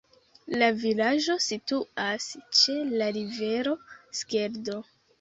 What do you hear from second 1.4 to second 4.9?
situas ĉe la rivero Skeldo.